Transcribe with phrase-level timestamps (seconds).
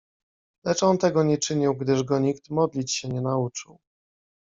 [0.65, 3.79] "Lecz on tego nie czynił, gdyż go nikt modlić się nie nauczył."